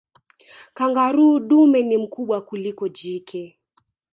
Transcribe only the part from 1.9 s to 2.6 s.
mkubwa